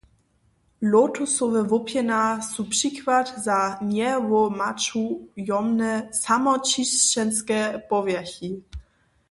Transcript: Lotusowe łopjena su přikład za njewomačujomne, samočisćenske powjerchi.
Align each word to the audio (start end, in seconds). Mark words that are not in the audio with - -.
Lotusowe 0.91 1.61
łopjena 1.71 2.21
su 2.51 2.61
přikład 2.73 3.27
za 3.45 3.57
njewomačujomne, 3.91 5.91
samočisćenske 6.23 7.59
powjerchi. 7.89 8.49